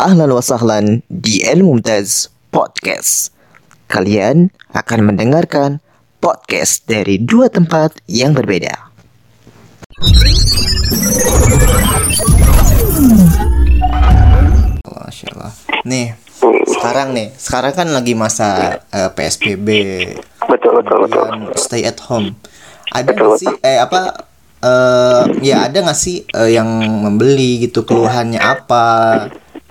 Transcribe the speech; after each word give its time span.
Ahlan 0.00 0.32
wa 0.32 0.40
sahlan 0.40 1.04
di 1.12 1.44
El 1.44 1.60
Mumtaz 1.60 2.32
Podcast. 2.48 3.28
Kalian 3.92 4.48
akan 4.72 5.12
mendengarkan 5.12 5.84
podcast 6.24 6.88
dari 6.88 7.20
dua 7.20 7.52
tempat 7.52 8.00
yang 8.08 8.32
berbeda. 8.32 8.72
Masya 14.88 15.26
Allah. 15.36 15.52
Nih, 15.84 16.16
sekarang 16.72 17.12
nih, 17.12 17.28
sekarang 17.36 17.72
kan 17.76 17.88
lagi 17.92 18.16
masa 18.16 18.80
eh, 18.88 19.10
PSBB. 19.12 19.68
Betul 20.48 20.80
betul 20.80 20.98
betul. 21.04 21.26
stay 21.60 21.84
at 21.84 22.00
home. 22.08 22.32
Ada 22.96 23.12
nggak 23.12 23.36
sih 23.36 23.52
eh 23.60 23.76
apa 23.76 24.24
eh 24.62 25.22
ya 25.44 25.68
ada 25.68 25.84
nggak 25.84 25.98
sih 25.98 26.24
eh, 26.24 26.56
yang 26.56 26.68
membeli 26.80 27.66
gitu 27.68 27.84
keluhannya 27.84 28.40
apa 28.40 28.86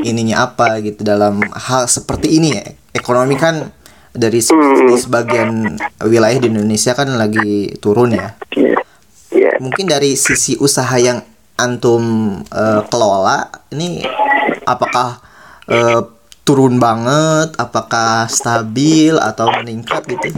ininya 0.04 0.45
apa 0.45 0.79
gitu 0.79 1.02
dalam 1.02 1.39
hal 1.45 1.86
seperti 1.86 2.33
ini 2.33 2.50
ya 2.51 2.64
ekonomi 2.92 3.36
kan 3.36 3.69
dari 4.11 4.39
se- 4.39 4.54
di 4.83 4.96
sebagian 4.96 5.78
wilayah 6.01 6.36
di 6.36 6.47
Indonesia 6.47 6.92
kan 6.92 7.07
lagi 7.11 7.71
turun 7.78 8.11
ya 8.11 8.36
Iya. 8.51 8.75
Iya. 9.32 9.51
mungkin 9.57 9.86
dari 9.86 10.14
sisi 10.14 10.56
usaha 10.56 10.92
yang 10.93 11.23
antum 11.56 12.04
eh, 12.43 12.82
kelola 12.86 13.45
ini 13.69 14.04
apakah 14.64 15.21
eh, 15.65 16.01
turun 16.42 16.75
banget 16.75 17.56
apakah 17.56 18.25
stabil 18.28 19.14
atau 19.14 19.47
meningkat 19.56 20.04
gitu 20.06 20.33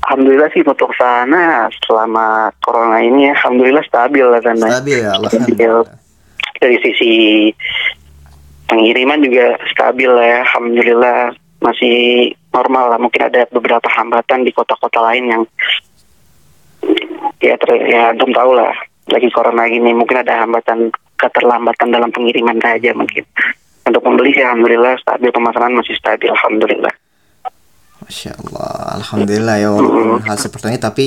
Alhamdulillah 0.00 0.48
sih 0.48 0.62
untuk 0.62 0.88
sana 0.94 1.66
selama 1.82 2.48
corona 2.58 2.96
ini 2.98 3.28
alhamdulillah 3.28 3.82
stabil 3.82 4.22
lah 4.22 4.40
sana. 4.40 4.66
stabil 4.70 4.96
ya 4.98 5.12
alhamdulillah 5.14 5.84
Dari 6.58 6.74
sisi 6.80 7.12
pengiriman 8.68 9.24
juga 9.24 9.56
stabil 9.72 10.06
lah 10.06 10.26
ya. 10.26 10.38
Alhamdulillah 10.44 11.18
masih 11.64 12.30
normal 12.52 12.94
lah. 12.94 12.98
Mungkin 13.00 13.22
ada 13.26 13.48
beberapa 13.50 13.88
hambatan 13.88 14.44
di 14.44 14.52
kota-kota 14.54 15.00
lain 15.02 15.24
yang 15.26 15.42
ya 17.42 17.56
ter, 17.58 17.70
ya 17.88 18.12
belum 18.14 18.30
tahu 18.30 18.50
lah. 18.54 18.72
Lagi 19.08 19.28
corona 19.32 19.64
gini 19.66 19.96
mungkin 19.96 20.20
ada 20.20 20.44
hambatan 20.44 20.92
keterlambatan 21.16 21.88
dalam 21.90 22.12
pengiriman 22.12 22.60
saja 22.60 22.92
mungkin. 22.92 23.24
Untuk 23.88 24.04
pembeli 24.04 24.36
sih 24.36 24.44
alhamdulillah 24.44 25.00
stabil 25.00 25.32
pemasaran 25.32 25.72
masih 25.72 25.96
stabil 25.96 26.28
alhamdulillah. 26.28 26.92
Masya 28.08 28.32
Allah, 28.40 29.04
Alhamdulillah 29.04 29.56
ya 29.60 29.68
walaupun 29.68 30.24
hal 30.24 30.38
seperti 30.40 30.72
ini 30.72 30.80
tapi 30.80 31.06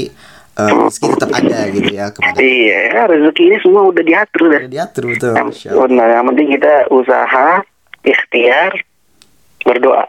eh, 0.57 0.69
rezeki 0.69 1.07
tetap 1.15 1.31
ada 1.31 1.57
gitu 1.69 1.89
ya 1.89 2.05
kepada 2.09 2.37
Iya, 2.39 3.07
rezeki 3.07 3.43
ini 3.47 3.57
semua 3.59 3.81
udah 3.87 4.03
diatur 4.03 4.43
dah. 4.49 4.61
Udah 4.63 4.71
diatur 4.71 5.03
betul. 5.09 5.33
Yang, 5.33 5.49
benar, 5.87 6.07
yang 6.11 6.25
penting 6.27 6.47
kita 6.51 6.73
usaha, 6.89 7.47
ikhtiar, 8.01 8.71
berdoa. 9.61 10.03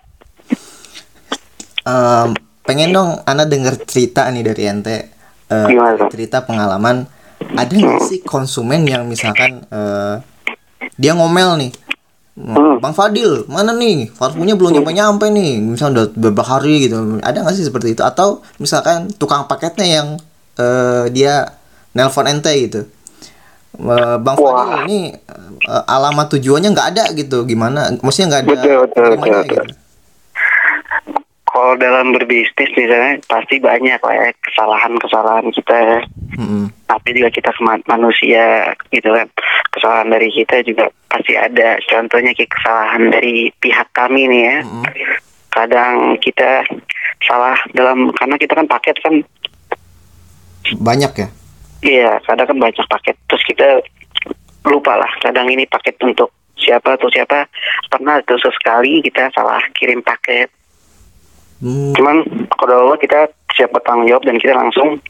Em, 1.82 2.28
pengen 2.62 2.94
dong 2.94 3.10
Ana 3.26 3.42
dengar 3.42 3.74
cerita 3.82 4.30
nih 4.30 4.46
dari 4.46 4.62
ente 4.64 4.98
Gimana, 5.50 5.98
Bang? 5.98 6.08
cerita 6.08 6.46
pengalaman 6.46 7.04
ada 7.52 7.68
nggak 7.68 8.00
sih 8.06 8.22
konsumen 8.22 8.86
yang 8.86 9.04
misalkan 9.04 9.66
eh, 9.66 10.16
dia 10.96 11.12
ngomel 11.12 11.58
nih 11.58 11.72
Hmm. 12.32 12.80
Bang 12.80 12.96
Fadil 12.96 13.44
mana 13.44 13.76
nih 13.76 14.08
parfumnya 14.16 14.56
belum 14.56 14.72
nyampe 14.72 14.88
nyampe 14.88 15.28
nih 15.28 15.60
misalnya 15.60 15.92
udah 16.00 16.06
beberapa 16.16 16.56
hari 16.56 16.88
gitu 16.88 17.20
ada 17.20 17.44
nggak 17.44 17.52
sih 17.52 17.68
seperti 17.68 17.92
itu 17.92 18.00
atau 18.00 18.40
misalkan 18.56 19.12
tukang 19.20 19.44
paketnya 19.44 19.84
yang 20.00 20.08
eh, 20.56 21.04
dia 21.12 21.46
nelpon 21.92 22.28
ente 22.28 22.52
gitu 22.56 22.82
Eh, 23.72 24.16
Bang 24.20 24.36
Wah. 24.36 24.52
Fadil 24.52 24.84
ini 24.84 25.00
eh, 25.64 25.84
alamat 25.88 26.36
tujuannya 26.36 26.76
nggak 26.76 26.88
ada 26.92 27.04
gitu 27.16 27.48
gimana 27.48 27.88
maksudnya 28.04 28.28
nggak 28.36 28.42
ada 28.44 28.52
Betul, 28.52 28.76
betul, 28.84 29.04
betul, 29.16 29.16
betul. 29.16 29.42
gitu. 29.48 29.62
Kalau 31.52 31.76
dalam 31.76 32.16
berbisnis 32.16 32.72
misalnya 32.72 33.20
pasti 33.28 33.60
banyak 33.60 34.00
lah 34.00 34.14
ya 34.16 34.28
kesalahan-kesalahan 34.40 35.52
kita. 35.52 35.76
ya. 35.76 36.00
Mm-mm. 36.40 36.72
Tapi 36.88 37.08
juga 37.12 37.28
kita 37.28 37.52
manusia 37.92 38.72
gitu 38.88 39.12
kan. 39.12 39.28
Kesalahan 39.68 40.08
dari 40.08 40.32
kita 40.32 40.64
juga 40.64 40.88
pasti 41.12 41.36
ada. 41.36 41.76
Contohnya 41.84 42.32
kayak 42.32 42.52
kesalahan 42.56 43.12
dari 43.12 43.52
pihak 43.60 43.84
kami 43.92 44.32
nih 44.32 44.42
ya. 44.48 44.56
Mm-mm. 44.64 44.84
Kadang 45.52 46.16
kita 46.24 46.64
salah 47.28 47.60
dalam 47.76 48.08
karena 48.16 48.40
kita 48.40 48.56
kan 48.56 48.64
paket 48.64 48.96
kan 49.04 49.20
banyak 50.78 51.12
ya 51.16 51.28
Iya, 51.82 52.22
kadang 52.22 52.46
kan 52.46 52.58
banyak 52.62 52.86
paket. 52.86 53.18
Terus 53.26 53.42
kita 53.42 53.68
lupa 54.70 54.94
lah. 54.94 55.10
Kadang 55.18 55.50
ini 55.50 55.66
paket 55.66 55.98
untuk 55.98 56.30
siapa 56.54 56.94
atau 56.94 57.10
siapa. 57.10 57.50
Pernah 57.90 58.22
tuh 58.22 58.38
sesekali 58.38 59.02
kita 59.02 59.34
salah 59.34 59.58
kirim 59.74 59.98
paket. 59.98 60.46
Hmm, 61.58 61.90
Cuman 61.98 62.22
kalau 62.54 62.86
Allah 62.86 62.98
kita 63.02 63.26
siap 63.58 63.74
bertanggung 63.74 64.06
jawab 64.06 64.22
dan 64.22 64.38
kita 64.38 64.54
langsung 64.54 65.02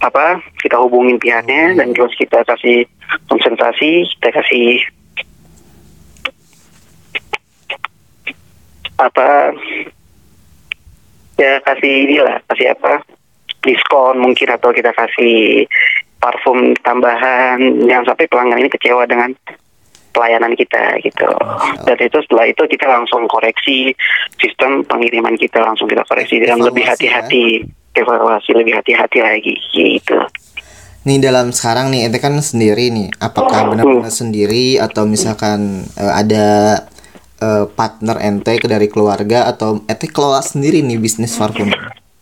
apa 0.00 0.40
kita 0.64 0.80
hubungin 0.80 1.20
pihaknya 1.20 1.76
dan 1.76 1.92
terus 1.92 2.16
kita 2.16 2.40
kasih 2.44 2.88
konsentrasi, 3.28 4.08
kita 4.16 4.40
kasih 4.40 4.80
apa 9.00 9.56
ya 11.40 11.56
kasih 11.64 11.94
inilah 12.04 12.36
kasih 12.52 12.76
apa 12.76 13.00
diskon 13.64 14.20
mungkin 14.20 14.48
atau 14.52 14.72
kita 14.72 14.92
kasih 14.92 15.66
parfum 16.20 16.76
tambahan 16.84 17.60
yang 17.88 18.04
sampai 18.04 18.28
pelanggan 18.28 18.60
ini 18.60 18.68
kecewa 18.68 19.08
dengan 19.08 19.32
pelayanan 20.12 20.52
kita 20.58 21.00
gitu. 21.00 21.30
Dan 21.86 21.96
itu 21.96 22.18
setelah 22.26 22.46
itu 22.50 22.62
kita 22.66 22.86
langsung 22.90 23.24
koreksi 23.30 23.94
sistem 24.36 24.84
pengiriman 24.84 25.38
kita 25.38 25.62
langsung 25.62 25.86
kita 25.86 26.04
koreksi 26.04 26.42
dengan 26.42 26.60
lebih 26.66 26.84
Evaluasi, 26.84 27.06
hati-hati 27.06 27.46
evaluasi 27.94 28.50
lebih 28.54 28.74
hati-hati 28.78 29.18
lagi 29.22 29.54
gitu. 29.74 30.18
Nih 31.08 31.16
dalam 31.16 31.48
sekarang 31.50 31.88
nih 31.88 32.06
ente 32.06 32.20
kan 32.20 32.36
sendiri 32.36 32.92
nih 32.92 33.08
apakah 33.24 33.72
benar-benar 33.72 34.12
sendiri 34.12 34.76
atau 34.76 35.08
misalkan 35.08 35.88
eh, 35.96 36.12
ada 36.12 36.48
eh, 37.40 37.64
partner 37.72 38.20
ente 38.20 38.60
dari 38.68 38.86
keluarga 38.92 39.48
atau 39.48 39.80
ente 39.88 40.06
kelola 40.12 40.44
sendiri 40.44 40.84
nih 40.84 41.00
bisnis 41.00 41.32
parfum 41.40 41.72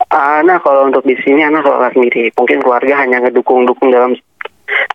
Ah, 0.09 0.41
nah 0.41 0.57
kalau 0.57 0.89
untuk 0.89 1.05
di 1.05 1.13
sini 1.21 1.45
anak 1.45 1.61
kelola 1.61 1.93
sendiri 1.93 2.33
mungkin 2.33 2.65
keluarga 2.65 3.05
hanya 3.05 3.21
ngedukung-dukung 3.21 3.93
dalam 3.93 4.17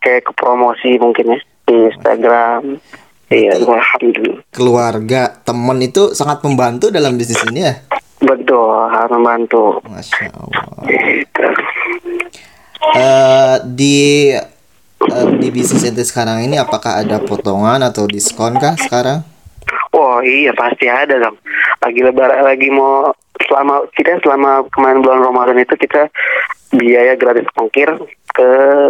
kayak 0.02 0.26
ke 0.26 0.32
promosi 0.34 0.98
mungkin 0.98 1.38
ya. 1.38 1.40
Di 1.64 1.74
Instagram. 1.90 2.82
Iya 3.30 3.62
alhamdulillah. 3.62 4.42
Keluarga 4.50 5.32
temen 5.46 5.78
itu 5.80 6.12
sangat 6.12 6.42
membantu 6.42 6.90
dalam 6.90 7.14
bisnis 7.14 7.40
ini 7.46 7.62
ya? 7.62 7.74
Betul 8.20 8.90
harus 8.90 9.14
membantu. 9.14 9.78
Masya 9.86 10.28
Allah. 10.34 10.82
Gitu. 10.86 11.46
Eh, 12.94 13.56
di 13.64 13.98
eh, 14.34 15.28
di 15.40 15.48
bisnis 15.54 15.88
ente 15.88 16.04
sekarang 16.04 16.44
ini 16.44 16.60
apakah 16.60 17.00
ada 17.00 17.22
potongan 17.22 17.80
atau 17.80 18.04
diskon 18.04 18.58
kah 18.60 18.76
sekarang? 18.76 19.24
Oh 19.94 20.18
iya 20.20 20.52
pasti 20.52 20.90
ada 20.90 21.16
dong. 21.22 21.38
Lagi 21.80 22.00
lebaran 22.02 22.44
lagi 22.44 22.68
mau 22.68 23.14
selama 23.46 23.86
kita 23.94 24.20
selama 24.24 24.66
kemarin 24.72 25.00
bulan 25.04 25.20
Ramadan 25.24 25.58
itu 25.60 25.74
kita 25.76 26.08
biaya 26.74 27.14
gratis 27.14 27.46
ongkir 27.54 27.88
ke 28.34 28.48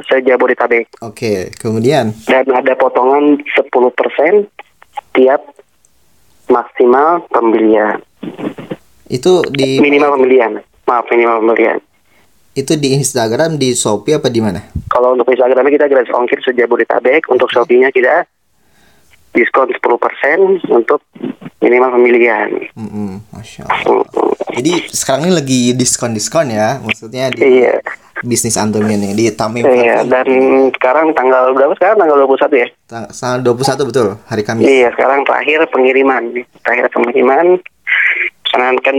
sejabodetabek. 0.09 0.89
Oke 1.05 1.53
kemudian? 1.61 2.17
Dan 2.25 2.49
ada 2.49 2.73
potongan 2.75 3.39
10% 3.45 3.69
tiap 5.13 5.41
maksimal 6.49 7.25
pembelian. 7.29 8.01
Itu 9.09 9.45
di 9.53 9.79
minimal 9.81 10.17
pembelian. 10.17 10.65
Maaf 10.89 11.09
minimal 11.13 11.45
pembelian. 11.45 11.79
Itu 12.55 12.79
di 12.79 12.95
Instagram 12.95 13.59
di 13.59 13.75
Shopee 13.75 14.15
apa 14.15 14.31
di 14.31 14.39
mana? 14.39 14.63
Kalau 14.87 15.19
untuk 15.19 15.27
Instagramnya 15.27 15.75
kita 15.75 15.91
gratis 15.91 16.15
ongkir 16.15 16.39
sejabodetabek. 16.39 17.27
Untuk 17.27 17.51
Shopee-nya 17.51 17.91
kita 17.91 18.31
diskon 19.35 19.69
10% 19.69 20.71
untuk 20.71 21.03
minimal 21.59 21.91
pembelian 21.99 22.51
Mm-mm, 22.79 23.21
Masya 23.35 23.67
Allah. 23.67 24.07
Jadi 24.55 24.87
sekarang 24.87 25.27
ini 25.27 25.35
lagi 25.35 25.61
diskon-diskon 25.75 26.55
ya, 26.55 26.79
maksudnya 26.79 27.27
di 27.35 27.43
iya 27.43 27.75
bisnis 28.25 28.57
antum 28.57 28.87
ini 28.87 29.13
di 29.13 29.29
Tamim 29.35 29.67
Iya, 29.67 30.07
dan 30.07 30.27
sekarang 30.73 31.13
tanggal 31.13 31.53
berapa 31.53 31.77
sekarang? 31.77 32.01
Tanggal 32.01 32.17
21 32.25 32.63
ya? 32.63 32.69
Tang- 32.89 33.11
tanggal 33.13 33.41
21 33.53 33.91
betul, 33.91 34.07
hari 34.25 34.43
Kamis. 34.47 34.65
Iya, 34.65 34.89
sekarang 34.97 35.27
terakhir 35.29 35.67
pengiriman. 35.69 36.23
Terakhir 36.65 36.89
pengiriman. 36.95 37.61
Karena 38.49 38.69
kan 38.81 38.97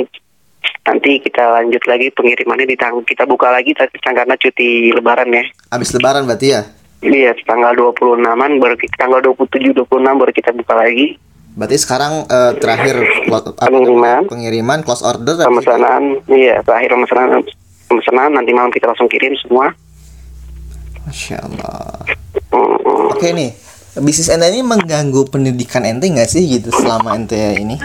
nanti 0.85 1.17
kita 1.17 1.41
lanjut 1.41 1.81
lagi 1.89 2.13
pengirimannya 2.13 2.69
di 2.69 2.77
tang 2.77 3.01
kita 3.01 3.25
buka 3.25 3.49
lagi 3.49 3.73
tapi 3.73 3.97
karena 3.97 4.35
cuti 4.37 4.93
lebaran 4.93 5.33
ya. 5.33 5.43
Habis 5.73 5.95
lebaran 5.97 6.29
berarti 6.29 6.47
ya? 6.53 6.61
Iya, 6.99 7.35
tanggal 7.43 7.75
26-an 7.75 8.51
baru 8.57 8.75
kita, 8.75 8.95
tanggal 8.97 9.19
27 9.21 9.75
26 9.75 9.87
baru 9.91 10.31
kita 10.31 10.51
buka 10.53 10.73
lagi 10.75 11.19
Berarti 11.55 11.77
sekarang 11.79 12.27
eh, 12.27 12.51
terakhir 12.59 12.99
Pengiriman. 13.57 14.27
pengiriman 14.27 14.79
close 14.83 14.99
order 15.01 15.39
pemesanan. 15.39 16.19
Iya, 16.27 16.59
terakhir 16.61 16.91
pemesanan 16.91 17.47
pemesanan 17.87 18.35
nanti 18.35 18.51
malam 18.51 18.75
kita 18.75 18.91
langsung 18.91 19.07
kirim 19.07 19.31
semua. 19.39 19.71
Masya 21.07 21.39
Allah. 21.39 21.95
Mm, 22.51 23.07
Oke 23.07 23.31
nih, 23.31 23.55
bisnis 23.95 24.27
ente 24.27 24.51
ini 24.51 24.59
mengganggu 24.59 25.31
pendidikan 25.31 25.87
ente 25.87 26.11
nggak 26.11 26.27
sih 26.27 26.43
gitu 26.43 26.75
selama 26.75 27.15
ente 27.15 27.39
ini 27.55 27.79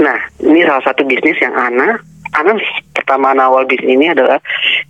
Nah, 0.00 0.16
ini 0.40 0.64
salah 0.64 0.80
satu 0.80 1.04
bisnis 1.04 1.36
yang 1.36 1.52
Ana, 1.52 2.00
Ana 2.32 2.56
pertama 2.96 3.36
awal 3.36 3.68
bisnis 3.68 3.92
ini 3.92 4.08
adalah 4.08 4.40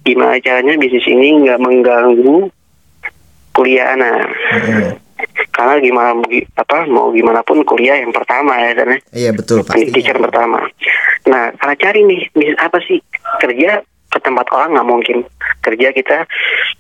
gimana 0.06 0.38
caranya 0.38 0.78
bisnis 0.78 1.02
ini 1.02 1.42
nggak 1.42 1.58
mengganggu 1.58 2.46
kuliah. 3.60 3.92
Ana. 3.92 4.24
Mm-mm. 4.24 4.96
Karena 5.52 5.76
gimana 5.84 6.16
gi- 6.24 6.48
apa 6.56 6.88
mau 6.88 7.12
gimana 7.12 7.44
pun 7.44 7.60
kuliah 7.68 8.00
yang 8.00 8.08
pertama 8.08 8.56
ya 8.56 8.72
karena 8.72 8.96
iya 9.12 9.30
betul 9.36 9.60
pasti. 9.60 9.92
teacher 9.92 10.16
pertama. 10.16 10.64
Nah, 11.28 11.52
Ana 11.60 11.76
cari 11.76 12.00
nih 12.08 12.32
bisnis 12.32 12.56
apa 12.56 12.80
sih? 12.80 12.96
Kerja 13.36 13.84
ke 13.84 14.18
tempat 14.24 14.48
orang 14.56 14.72
nggak 14.72 14.88
mungkin. 14.88 15.16
Kerja 15.60 15.92
kita 15.92 16.24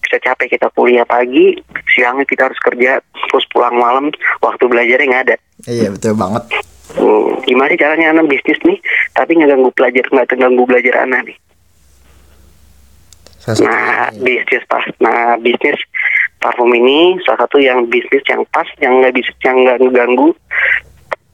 bisa 0.00 0.16
capek 0.16 0.56
kita 0.56 0.72
kuliah 0.72 1.04
pagi 1.04 1.60
siangnya 1.92 2.24
kita 2.24 2.48
harus 2.48 2.56
kerja 2.64 3.04
terus 3.28 3.44
pulang 3.52 3.76
malam 3.76 4.08
waktu 4.40 4.64
belajarnya 4.64 5.06
nggak 5.12 5.24
ada. 5.28 5.36
Iya 5.68 5.92
betul 5.92 6.16
banget. 6.16 6.48
Hmm, 6.90 7.38
gimana 7.46 7.70
sih 7.70 7.78
caranya 7.78 8.10
anak 8.10 8.26
bisnis 8.26 8.58
nih 8.66 8.82
tapi 9.14 9.38
nggak 9.38 9.54
ganggu 9.54 9.70
pelajar 9.70 10.04
nggak 10.10 10.26
terganggu 10.26 10.66
belajar 10.66 11.06
anak 11.06 11.22
nih 11.22 11.36
Nah 13.58 14.14
ini. 14.14 14.22
bisnis 14.22 14.62
pas 14.70 14.84
nah 15.02 15.34
bisnis 15.42 15.78
parfum 16.38 16.70
ini 16.72 17.18
salah 17.26 17.44
satu 17.44 17.58
yang 17.58 17.90
bisnis 17.90 18.22
yang 18.30 18.46
pas 18.54 18.66
yang 18.78 19.02
nggak 19.02 19.14
bisa 19.18 19.32
yang 19.42 19.56
nggak 19.66 19.78
ganggu 19.90 20.30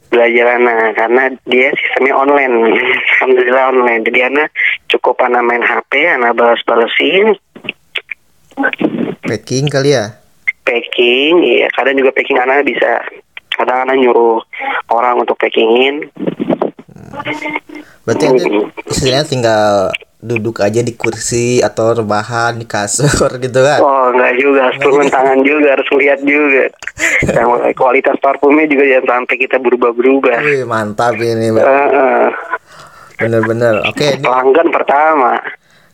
belajar 0.06 0.56
anak 0.56 0.96
karena 0.96 1.22
dia 1.44 1.68
sistemnya 1.76 2.14
online. 2.16 2.54
Alhamdulillah 3.20 3.64
online. 3.74 4.02
Jadi 4.06 4.20
anak 4.22 4.48
cukup 4.88 5.18
anak 5.20 5.42
main 5.44 5.60
HP 5.60 5.92
anak 6.08 6.32
balas 6.38 6.62
balesin 6.64 7.36
packing 9.26 9.68
kali 9.68 9.92
ya? 9.92 10.16
Packing 10.64 11.44
iya. 11.44 11.68
Kadang 11.74 11.98
juga 11.98 12.14
packing 12.14 12.38
anak 12.40 12.64
bisa. 12.64 13.02
Kadang 13.52 13.88
anak 13.88 13.96
nyuruh 14.00 14.40
orang 14.92 15.20
untuk 15.20 15.36
packingin. 15.36 16.08
Berarti 18.04 18.24
ente 18.30 18.46
istilahnya 18.88 19.26
tinggal 19.26 19.90
duduk 20.16 20.58
aja 20.58 20.80
di 20.80 20.92
kursi 20.92 21.60
atau 21.60 21.92
rebahan 21.92 22.56
di 22.56 22.64
kasur 22.64 23.28
gitu 23.44 23.60
kan. 23.60 23.80
Oh 23.80 24.08
enggak 24.10 24.32
juga, 24.36 24.60
harus 24.66 24.78
turun 24.80 25.06
tangan 25.06 25.38
juga, 25.44 25.76
harus 25.76 25.88
lihat 25.92 26.20
juga. 26.22 26.64
Yang 27.36 27.48
kualitas 27.74 28.16
parfumnya 28.18 28.64
juga 28.64 28.84
jangan 28.86 29.06
sampai 29.22 29.36
kita 29.38 29.56
berubah-berubah. 29.58 30.36
Wih 30.40 30.64
mantap 30.64 31.14
ini 31.14 31.52
Eh, 31.52 31.60
eh. 31.60 32.26
bener-bener. 33.16 33.84
Oke 33.84 34.12
ini 34.12 34.24
pelanggan 34.24 34.68
pertama, 34.72 35.36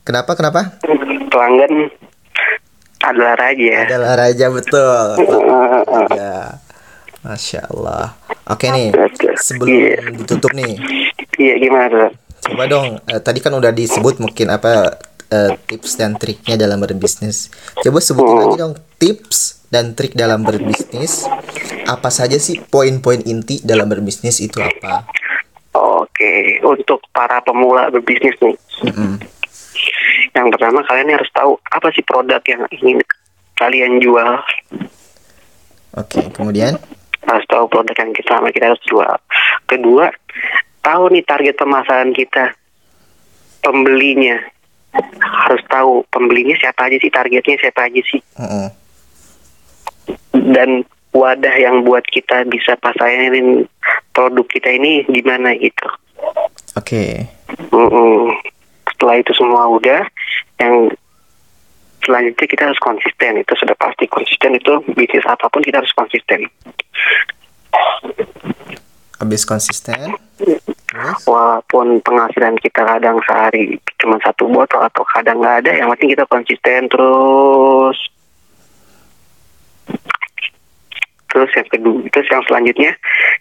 kenapa 0.02 0.30
kenapa? 0.32 0.60
Pelanggan 1.28 1.90
adalah 3.02 3.34
raja. 3.34 3.74
adalah 3.86 4.12
raja 4.16 4.46
betul. 4.48 5.06
Ya 6.12 6.62
masya 7.22 7.66
Allah. 7.68 8.14
Oke 8.46 8.70
nih. 8.70 8.90
Sebelum 9.36 9.70
Iya. 9.70 9.98
ditutup 10.14 10.50
nih. 10.54 10.78
Iya 11.34 11.54
gimana 11.58 11.86
tuh? 11.90 12.10
Coba 12.42 12.64
dong 12.66 12.88
eh, 13.06 13.20
tadi 13.22 13.38
kan 13.38 13.54
udah 13.54 13.70
disebut 13.70 14.18
mungkin 14.18 14.50
apa 14.50 14.98
eh, 15.30 15.52
tips 15.70 15.96
dan 15.96 16.18
triknya 16.18 16.58
dalam 16.58 16.82
berbisnis 16.82 17.48
coba 17.80 17.98
sebutin 18.02 18.36
lagi 18.42 18.56
dong 18.58 18.74
tips 18.98 19.62
dan 19.72 19.96
trik 19.96 20.12
dalam 20.12 20.44
berbisnis 20.44 21.24
apa 21.88 22.12
saja 22.12 22.36
sih 22.36 22.60
poin-poin 22.60 23.24
inti 23.24 23.64
dalam 23.64 23.88
berbisnis 23.88 24.44
itu 24.44 24.60
apa 24.60 25.08
Oke, 25.72 26.60
untuk 26.60 27.00
para 27.16 27.40
pemula 27.40 27.88
berbisnis 27.88 28.36
nih, 28.44 28.52
Mm-mm. 28.84 29.16
yang 30.36 30.52
pertama 30.52 30.84
kalian 30.84 31.16
harus 31.16 31.32
tahu 31.32 31.56
apa 31.72 31.88
sih 31.96 32.04
produk 32.04 32.44
yang 32.44 32.68
ingin 32.68 33.00
kalian 33.56 33.96
jual. 33.96 34.36
oke 35.96 36.20
kemudian 36.36 36.76
harus 37.24 37.46
tahu 37.48 37.64
produk 37.72 37.96
yang 37.96 38.12
kita 38.12 38.36
kita 38.52 38.66
harus 38.68 38.82
jual. 38.84 39.16
Kedua, 39.64 40.12
tahu 40.82 41.14
nih 41.14 41.24
target 41.24 41.54
pemasaran 41.56 42.12
kita, 42.12 42.52
pembelinya 43.62 44.42
harus 45.22 45.62
tahu 45.72 46.04
pembelinya 46.12 46.52
siapa 46.60 46.90
aja 46.90 47.00
sih, 47.00 47.08
targetnya 47.08 47.56
siapa 47.56 47.88
aja 47.88 48.02
sih, 48.04 48.20
Mm-mm. 48.36 48.68
dan 50.52 50.84
wadah 51.16 51.56
yang 51.56 51.80
buat 51.86 52.04
kita 52.04 52.44
bisa 52.50 52.76
pasarin 52.76 53.64
produk 54.12 54.44
kita 54.50 54.68
ini 54.68 55.08
gimana 55.08 55.56
gitu. 55.56 55.88
oke 56.76 57.04
Mm-mm. 57.72 58.36
Setelah 58.92 59.16
itu 59.18 59.32
semua 59.34 59.66
udah, 59.66 60.06
yang 60.62 60.92
selanjutnya 62.06 62.46
kita 62.46 62.62
harus 62.70 62.78
konsisten. 62.82 63.40
Itu 63.42 63.54
sudah 63.58 63.74
pasti 63.74 64.06
konsisten 64.06 64.58
itu 64.58 64.78
bisnis 64.94 65.26
apa 65.26 65.50
pun 65.50 65.62
kita 65.62 65.82
harus 65.82 65.94
konsisten. 65.94 66.46
Habis 69.22 69.46
konsisten 69.46 70.18
terus? 70.92 71.22
Walaupun 71.24 72.02
penghasilan 72.04 72.58
kita 72.60 72.84
kadang 72.84 73.22
sehari 73.24 73.80
cuma 73.96 74.18
satu 74.20 74.50
botol 74.50 74.82
atau 74.82 75.06
kadang 75.08 75.40
nggak 75.40 75.64
ada 75.64 75.72
yang 75.78 75.88
penting 75.94 76.12
kita 76.18 76.26
konsisten 76.28 76.90
terus. 76.90 77.98
Terus 81.32 81.50
yang 81.56 81.68
kedua 81.70 81.98
terus 82.12 82.28
yang 82.28 82.42
selanjutnya 82.44 82.92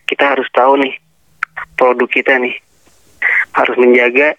kita 0.07 0.37
harus 0.37 0.47
tahu 0.55 0.79
nih 0.79 0.95
produk 1.75 2.07
kita 2.07 2.39
nih 2.39 2.55
harus 3.51 3.75
menjaga 3.75 4.37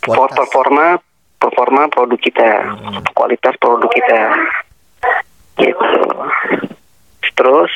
Kualitas. 0.00 0.34
performa 0.38 0.86
performa 1.36 1.82
produk 1.92 2.20
kita 2.22 2.48
kualitas 3.12 3.54
produk 3.60 3.90
kita. 3.92 4.20
Gitu. 5.60 6.00
Terus 7.36 7.72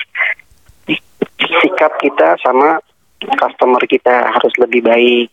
sikap 1.81 1.97
kita 1.97 2.37
sama 2.44 2.77
customer 3.41 3.81
kita 3.88 4.29
harus 4.37 4.53
lebih 4.61 4.85
baik. 4.85 5.32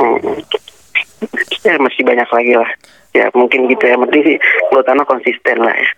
Hmm. 0.00 0.40
ya 1.60 1.76
masih 1.76 2.08
banyak 2.08 2.24
lagi 2.32 2.52
lah. 2.56 2.70
Ya 3.12 3.28
mungkin 3.36 3.68
gitu 3.68 3.84
ya. 3.84 4.00
Penting 4.00 4.24
sih 4.24 4.36
menurut 4.72 4.88
anak 4.88 5.04
konsisten 5.04 5.60
lah 5.60 5.76
ya. 5.76 5.90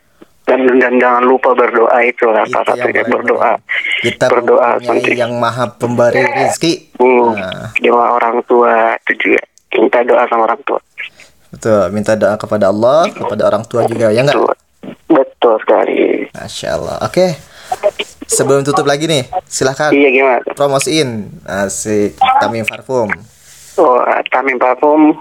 Dan 0.43 0.67
dan 0.83 0.99
jangan 0.99 1.23
lupa 1.23 1.55
berdoa 1.55 2.03
itu 2.03 2.27
lah 2.27 2.43
salah 2.51 2.75
satunya 2.75 3.07
berdoa. 3.07 3.63
kita 4.03 4.27
berdoa 4.27 4.83
penting. 4.83 5.23
yang 5.23 5.39
maha 5.39 5.71
pemberi 5.71 6.27
rezeki. 6.27 6.99
Hmm, 6.99 7.39
nah, 7.39 7.71
doa 7.79 8.07
orang 8.19 8.43
tua 8.51 8.99
itu 9.07 9.13
juga. 9.23 9.43
Minta 9.71 10.03
doa 10.03 10.27
sama 10.27 10.51
orang 10.51 10.63
tua. 10.67 10.83
Betul. 11.55 11.95
Minta 11.95 12.19
doa 12.19 12.35
kepada 12.35 12.75
Allah 12.75 13.07
kepada 13.07 13.43
orang 13.47 13.63
tua 13.71 13.87
juga. 13.87 14.11
Ya 14.11 14.27
enggak 14.27 14.35
betul, 15.07 15.55
sekali. 15.63 16.27
Masya 16.35 16.69
Allah. 16.75 16.99
Oke 17.07 17.55
sebelum 18.27 18.67
tutup 18.67 18.87
lagi 18.87 19.07
nih 19.07 19.27
silahkan 19.47 19.95
iya 19.95 20.11
gimana? 20.11 20.43
promosiin 20.55 21.31
asik 21.47 22.19
Tamim 22.43 22.67
Parfum. 22.67 23.11
Oh, 23.77 24.01
Tamim 24.33 24.59
Parfum. 24.59 25.17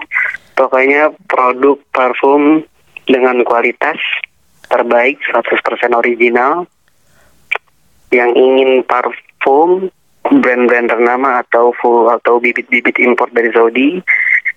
Pokoknya 0.56 1.12
produk 1.28 1.76
parfum 1.92 2.64
dengan 3.04 3.44
kualitas 3.44 4.00
terbaik 4.72 5.20
100% 5.28 5.92
original. 5.92 6.64
Yang 8.08 8.30
ingin 8.40 8.70
parfum 8.88 9.92
brand-brand 10.26 10.88
ternama 10.88 11.44
atau 11.44 11.76
full 11.76 12.08
atau 12.08 12.40
bibit-bibit 12.40 12.96
impor 12.98 13.28
dari 13.30 13.52
Saudi 13.52 14.00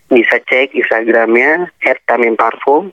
bisa 0.09 0.41
cek 0.41 0.73
Instagramnya 0.73 1.69
@tamimparfum 2.07 2.89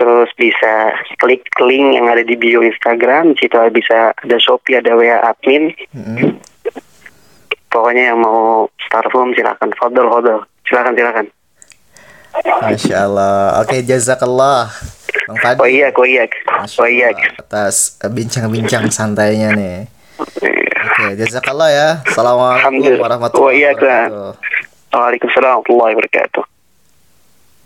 terus 0.00 0.32
bisa 0.32 0.96
klik 1.20 1.44
link 1.60 1.92
yang 1.92 2.08
ada 2.08 2.24
di 2.24 2.32
bio 2.32 2.64
Instagram 2.64 3.36
situ 3.36 3.52
bisa 3.68 4.16
ada 4.16 4.36
Shopee 4.40 4.80
ada 4.80 4.96
WA 4.96 5.20
admin. 5.20 5.76
Mm-mm. 5.92 6.40
pokoknya 7.68 8.10
yang 8.10 8.18
mau 8.24 8.66
parfum 8.88 9.36
silakan. 9.36 9.76
Fodol 9.76 10.08
fodol 10.08 10.38
silakan 10.64 10.96
silakan. 10.96 11.26
Masya 12.64 12.96
Allah. 13.04 13.60
Oke 13.60 13.84
jazakallah. 13.84 14.72
Bang 15.28 15.38
Fadli 15.44 15.60
oh 15.60 15.68
iya 15.68 15.88
oh 15.92 16.06
iya 16.08 16.24
oh 16.80 16.88
iya 16.88 17.12
atas 17.36 18.00
eh, 18.00 18.08
bincang-bincang 18.08 18.88
santainya 18.88 19.52
nih. 19.52 19.84
Oke 20.16 21.06
jazakallah 21.20 21.68
ya. 21.68 21.88
Assalamualaikum 22.08 23.04
warahmatullahi 23.04 23.60
iya, 23.60 23.76
wabarakatuh. 23.76 24.32
Waalaikumsalam 24.90 25.60
warahmatullahi 25.60 25.92
wabarakatuh 25.94 26.59